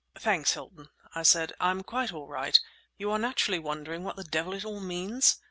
"Thanks, 0.17 0.53
Hilton," 0.53 0.89
I 1.13 1.21
said. 1.21 1.53
"I'm 1.59 1.83
quite 1.83 2.11
all 2.11 2.27
right. 2.27 2.59
You 2.97 3.11
are 3.11 3.19
naturally 3.19 3.59
wondering 3.59 4.03
what 4.03 4.15
the 4.15 4.23
devil 4.23 4.53
it 4.53 4.65
all 4.65 4.79
means? 4.79 5.37